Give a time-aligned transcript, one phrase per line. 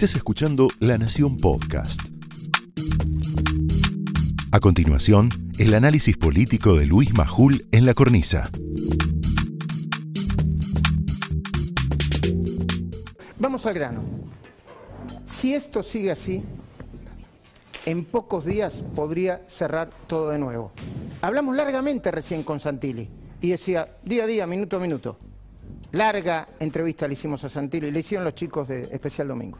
[0.00, 2.00] Estás escuchando La Nación Podcast.
[4.50, 8.48] A continuación, el análisis político de Luis Majul en la cornisa.
[13.38, 14.00] Vamos al grano.
[15.26, 16.42] Si esto sigue así,
[17.84, 20.72] en pocos días podría cerrar todo de nuevo.
[21.20, 23.06] Hablamos largamente recién con Santilli
[23.42, 25.18] y decía día a día, minuto a minuto.
[25.92, 29.58] Larga entrevista le hicimos a Santilli le hicieron los chicos de Especial Domingo.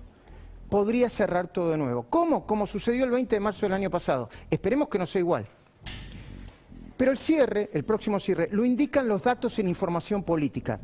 [0.70, 2.04] Podría cerrar todo de nuevo.
[2.04, 2.46] ¿Cómo?
[2.46, 4.30] Como sucedió el 20 de marzo del año pasado.
[4.48, 5.46] Esperemos que no sea igual.
[6.96, 10.78] Pero el cierre, el próximo cierre, lo indican los datos en información política.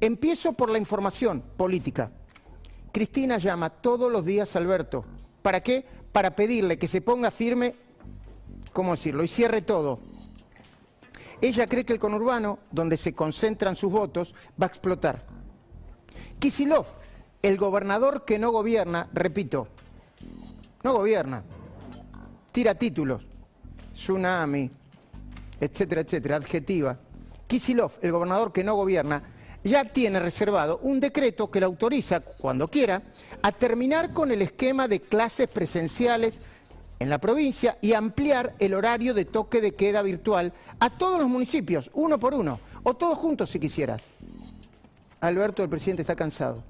[0.00, 2.10] Empiezo por la información política.
[2.90, 5.04] Cristina llama todos los días a Alberto.
[5.42, 5.84] ¿Para qué?
[6.10, 7.74] Para pedirle que se ponga firme,
[8.72, 9.22] ¿cómo decirlo?
[9.22, 10.00] Y cierre todo.
[11.40, 15.24] Ella cree que el conurbano, donde se concentran sus votos, va a explotar.
[16.38, 16.86] Kisilov,
[17.44, 19.68] el gobernador que no gobierna, repito,
[20.82, 21.44] no gobierna,
[22.50, 23.28] tira títulos,
[23.92, 24.70] tsunami,
[25.60, 26.96] etcétera, etcétera, adjetiva.
[27.46, 29.22] Kisilov, el gobernador que no gobierna,
[29.62, 33.02] ya tiene reservado un decreto que le autoriza, cuando quiera,
[33.42, 36.40] a terminar con el esquema de clases presenciales
[36.98, 41.28] en la provincia y ampliar el horario de toque de queda virtual a todos los
[41.28, 43.98] municipios, uno por uno, o todos juntos si quisiera.
[45.20, 46.62] Alberto, el presidente, está cansado,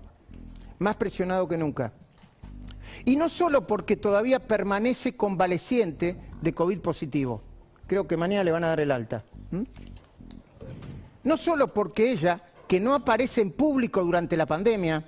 [0.79, 1.93] más presionado que nunca.
[3.05, 7.43] Y no solo porque todavía permanece convaleciente de COVID positivo,
[7.87, 9.25] creo que mañana le van a dar el alta.
[11.23, 15.05] No solo porque ella, que no aparece en público durante la pandemia,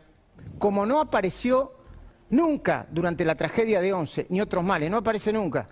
[0.59, 1.77] como no apareció
[2.31, 5.69] Nunca durante la tragedia de Once, ni otros males, no aparece nunca.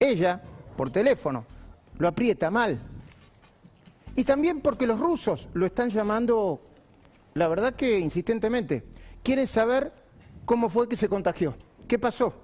[0.00, 0.40] Ella,
[0.76, 1.44] por teléfono,
[1.98, 2.78] lo aprieta mal.
[4.16, 6.60] Y también porque los rusos lo están llamando,
[7.34, 8.84] la verdad que insistentemente,
[9.22, 9.92] quieren saber
[10.44, 11.54] cómo fue que se contagió,
[11.86, 12.34] qué pasó.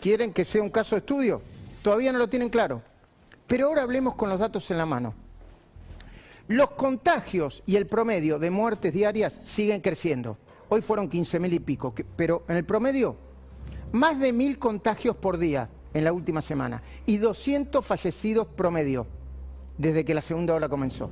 [0.00, 1.42] ¿Quieren que sea un caso de estudio?
[1.82, 2.82] Todavía no lo tienen claro.
[3.46, 5.14] Pero ahora hablemos con los datos en la mano.
[6.48, 10.38] Los contagios y el promedio de muertes diarias siguen creciendo.
[10.68, 13.16] Hoy fueron 15.000 y pico, pero en el promedio,
[13.92, 19.06] más de 1.000 contagios por día en la última semana y 200 fallecidos promedio
[19.76, 21.10] desde que la segunda ola comenzó.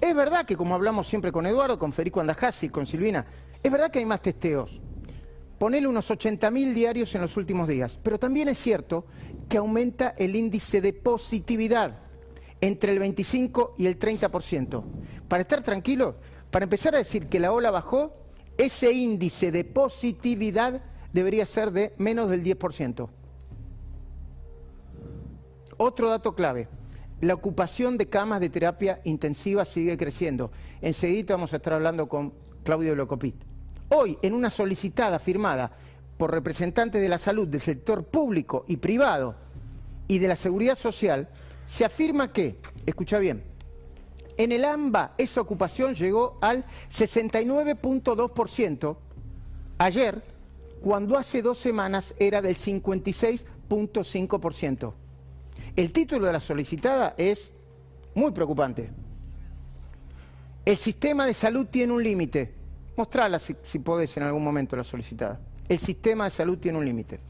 [0.00, 3.26] Es verdad que, como hablamos siempre con Eduardo, con Federico Andajasi, con Silvina,
[3.62, 4.80] es verdad que hay más testeos.
[5.58, 9.04] Ponele unos 80.000 diarios en los últimos días, pero también es cierto
[9.48, 11.98] que aumenta el índice de positividad
[12.62, 14.82] entre el 25 y el 30%.
[15.28, 16.14] Para estar tranquilos,
[16.50, 18.16] para empezar a decir que la ola bajó,
[18.56, 23.08] ese índice de positividad debería ser de menos del 10%.
[25.76, 26.68] Otro dato clave,
[27.20, 30.50] la ocupación de camas de terapia intensiva sigue creciendo.
[30.80, 32.32] Enseguida vamos a estar hablando con
[32.64, 33.34] Claudio Locopit.
[33.88, 35.72] Hoy, en una solicitada firmada
[36.16, 39.34] por representantes de la salud del sector público y privado
[40.08, 41.28] y de la seguridad social,
[41.66, 43.42] se afirma que, escucha bien,
[44.36, 48.96] en el AMBA esa ocupación llegó al 69.2%
[49.78, 50.22] ayer,
[50.80, 54.94] cuando hace dos semanas era del 56.5%.
[55.76, 57.52] El título de la solicitada es
[58.14, 58.90] muy preocupante.
[60.64, 62.54] El sistema de salud tiene un límite.
[62.96, 65.40] Mostrala si, si podés en algún momento la solicitada.
[65.68, 67.20] El sistema de salud tiene un límite.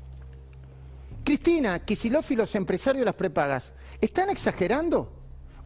[1.22, 5.12] Cristina, Kisilov y los empresarios de las prepagas, ¿están exagerando?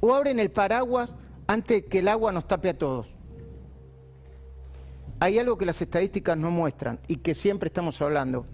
[0.00, 1.14] ¿O abren el paraguas
[1.46, 3.08] antes que el agua nos tape a todos.
[5.20, 8.46] Hay algo que las estadísticas no muestran y que siempre estamos hablando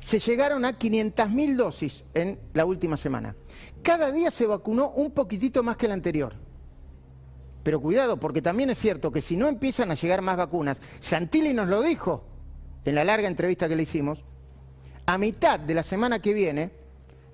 [0.00, 3.36] Se llegaron a 500.000 dosis en la última semana.
[3.82, 6.34] Cada día se vacunó un poquitito más que el anterior.
[7.62, 11.52] Pero cuidado, porque también es cierto que si no empiezan a llegar más vacunas, Santilli
[11.52, 12.24] nos lo dijo
[12.84, 14.24] en la larga entrevista que le hicimos,
[15.04, 16.72] a mitad de la semana que viene,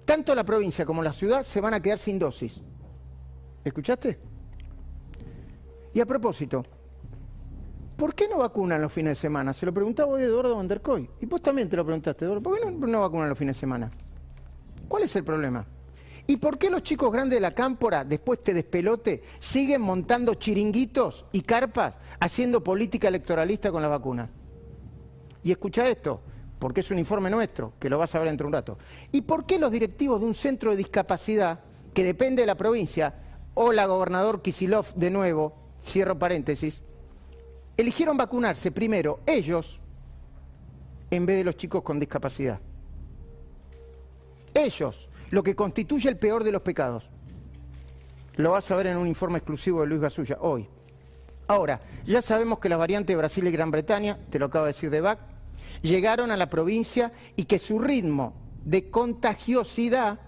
[0.04, 2.60] tanto la provincia como la ciudad se van a quedar sin dosis.
[3.64, 4.18] ¿Escuchaste?
[5.92, 6.64] Y a propósito,
[7.96, 9.52] ¿por qué no vacunan los fines de semana?
[9.52, 11.08] Se lo preguntaba hoy Eduardo Van der Koy.
[11.20, 12.42] Y vos también te lo preguntaste, Eduardo.
[12.42, 13.90] ¿Por qué no, vacunan los fines de semana?
[14.88, 15.66] ¿Cuál es el problema?
[16.26, 21.26] ¿Y por qué los chicos grandes de la cámpora, después de despelote, siguen montando chiringuitos
[21.32, 24.28] y carpas haciendo política electoralista con la vacuna?
[25.42, 26.20] Y escucha esto,
[26.58, 28.78] porque es un informe nuestro, que lo vas a ver dentro de un rato.
[29.12, 31.60] ¿Y por qué los directivos de un centro de discapacidad,
[31.94, 33.14] que depende de la provincia,
[33.54, 36.82] o la gobernador Kisilov de nuevo, cierro paréntesis,
[37.76, 39.80] eligieron vacunarse primero ellos
[41.10, 42.60] en vez de los chicos con discapacidad?
[44.54, 47.10] Ellos lo que constituye el peor de los pecados.
[48.36, 50.68] Lo vas a ver en un informe exclusivo de Luis Gasulla hoy.
[51.48, 54.70] Ahora, ya sabemos que las variantes de Brasil y Gran Bretaña, te lo acaba de
[54.72, 55.18] decir de Bach,
[55.82, 58.34] llegaron a la provincia y que su ritmo
[58.64, 60.18] de contagiosidad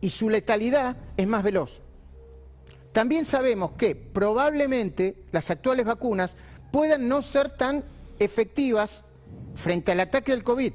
[0.00, 1.82] y su letalidad es más veloz.
[2.92, 6.34] También sabemos que probablemente las actuales vacunas
[6.74, 7.84] puedan no ser tan
[8.18, 9.04] efectivas
[9.54, 10.72] frente al ataque del COVID.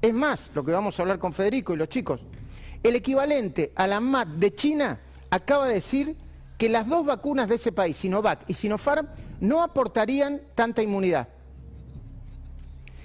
[0.00, 2.24] Es más, lo que vamos a hablar con Federico y los chicos,
[2.82, 6.16] el equivalente a la MAT de China acaba de decir
[6.56, 9.06] que las dos vacunas de ese país, Sinovac y Sinopharm,
[9.40, 11.28] no aportarían tanta inmunidad.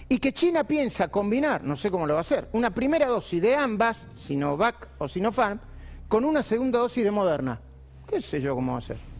[0.07, 3.41] Y que China piensa combinar, no sé cómo lo va a hacer, una primera dosis
[3.41, 5.59] de ambas, Sinovac o Sinopharm,
[6.07, 7.59] con una segunda dosis de Moderna.
[8.07, 9.16] ¿Qué sé yo cómo va a hacer?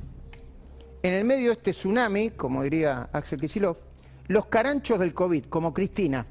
[1.03, 3.77] En el medio de este tsunami, como diría Axel Kisilov,
[4.27, 6.25] los caranchos del COVID, como Cristina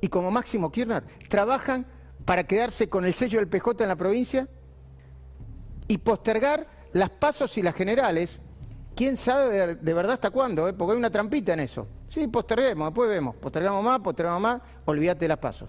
[0.00, 1.86] y como Máximo Kirchner, trabajan
[2.24, 4.48] para quedarse con el sello del PJ en la provincia
[5.88, 8.40] y postergar las pasos y las generales.
[8.94, 10.68] ¿Quién sabe de verdad hasta cuándo?
[10.68, 10.72] Eh?
[10.72, 11.86] Porque hay una trampita en eso.
[12.06, 13.34] Sí, posterguemos, después vemos.
[13.36, 15.68] Postergamos más, postergamos más, olvídate de las pasos.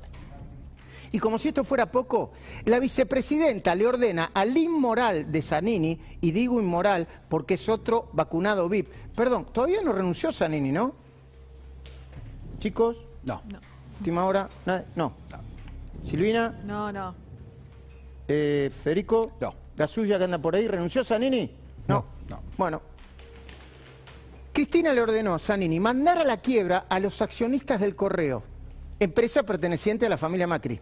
[1.13, 2.31] Y como si esto fuera poco,
[2.65, 8.67] la vicepresidenta le ordena al inmoral de Zanini, y digo inmoral porque es otro vacunado
[8.67, 8.91] VIP.
[9.15, 10.95] Perdón, todavía no renunció Zanini, ¿no?
[12.57, 13.05] Chicos.
[13.23, 13.43] No.
[13.47, 13.59] no.
[13.99, 14.49] Última hora.
[14.65, 14.83] No.
[14.95, 15.13] no.
[16.03, 16.59] Silvina.
[16.65, 17.13] No, no.
[18.27, 19.33] Eh, Federico.
[19.39, 19.53] No.
[19.77, 20.67] La suya que anda por ahí.
[20.67, 21.47] ¿Renunció Zanini?
[21.87, 22.05] No.
[22.27, 22.39] no.
[22.57, 22.81] Bueno.
[24.51, 28.41] Cristina le ordenó a Zanini mandar a la quiebra a los accionistas del correo,
[28.99, 30.81] empresa perteneciente a la familia Macri.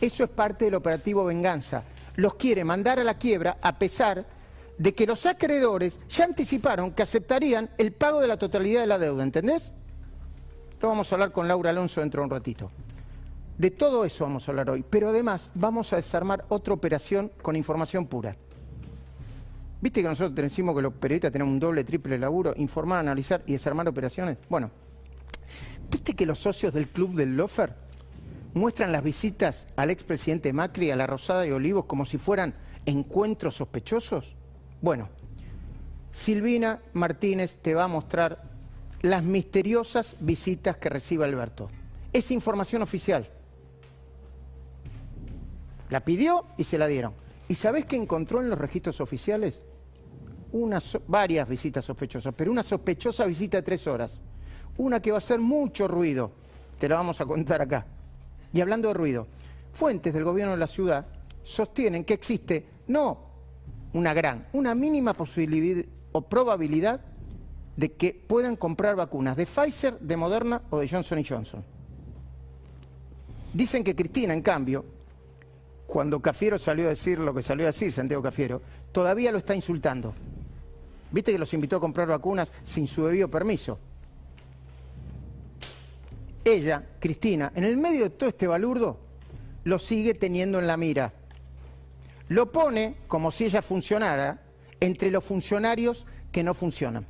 [0.00, 1.82] Eso es parte del operativo Venganza.
[2.16, 4.24] Los quiere mandar a la quiebra a pesar
[4.78, 8.98] de que los acreedores ya anticiparon que aceptarían el pago de la totalidad de la
[8.98, 9.72] deuda, ¿entendés?
[10.80, 12.70] Lo vamos a hablar con Laura Alonso dentro de un ratito.
[13.56, 17.56] De todo eso vamos a hablar hoy, pero además vamos a desarmar otra operación con
[17.56, 18.36] información pura.
[19.80, 23.52] ¿Viste que nosotros decimos que los periodistas tenemos un doble, triple laburo, informar, analizar y
[23.52, 24.38] desarmar operaciones?
[24.48, 24.70] Bueno,
[25.90, 27.87] ¿viste que los socios del club del Lofer
[28.54, 32.54] muestran las visitas al expresidente Macri a la Rosada y Olivos como si fueran
[32.86, 34.36] encuentros sospechosos?
[34.80, 35.08] Bueno,
[36.12, 38.42] Silvina Martínez te va a mostrar
[39.02, 41.70] las misteriosas visitas que recibe Alberto.
[42.12, 43.28] Es información oficial.
[45.90, 47.14] La pidió y se la dieron.
[47.48, 49.62] ¿Y sabés qué encontró en los registros oficiales?
[51.06, 54.18] varias visitas sospechosas, pero una sospechosa visita de tres horas.
[54.78, 56.32] Una que va a hacer mucho ruido.
[56.78, 57.86] Te la vamos a contar acá.
[58.52, 59.26] Y hablando de ruido,
[59.72, 61.06] fuentes del gobierno de la ciudad
[61.42, 63.28] sostienen que existe no
[63.92, 67.00] una gran, una mínima posibilidad o probabilidad
[67.76, 71.64] de que puedan comprar vacunas de Pfizer, de Moderna o de Johnson Johnson.
[73.52, 74.84] Dicen que Cristina, en cambio,
[75.86, 78.60] cuando Cafiero salió a decir lo que salió a decir Santiago Cafiero,
[78.92, 80.12] todavía lo está insultando.
[81.10, 83.78] Viste que los invitó a comprar vacunas sin su debido permiso.
[86.54, 88.98] Ella, Cristina, en el medio de todo este balurdo,
[89.64, 91.12] lo sigue teniendo en la mira.
[92.28, 94.40] Lo pone, como si ella funcionara,
[94.80, 97.06] entre los funcionarios que no funcionan.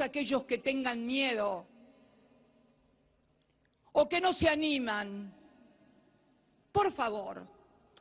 [0.00, 1.66] aquellos que tengan miedo
[3.92, 5.32] o que no se animan,
[6.72, 7.46] por favor,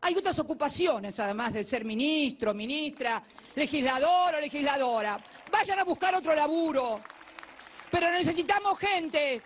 [0.02, 3.24] Hay otras ocupaciones, además de ser ministro, ministra,
[3.56, 5.20] legislador o legisladora.
[5.52, 7.02] Vayan a buscar otro laburo.
[7.90, 9.42] Pero necesitamos gente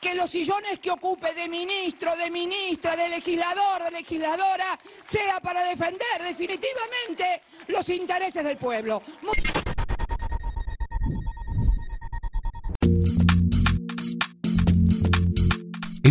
[0.00, 5.64] que los sillones que ocupe de ministro, de ministra, de legislador, de legisladora, sea para
[5.64, 9.02] defender definitivamente los intereses del pueblo.